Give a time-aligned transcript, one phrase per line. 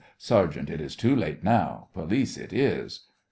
[0.17, 1.89] SERGEANT: It is too late now!
[1.93, 3.01] POLICE: It is!